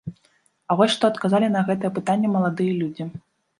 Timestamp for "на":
1.57-1.61